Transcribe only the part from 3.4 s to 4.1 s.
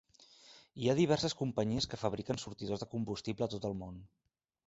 a tot el món.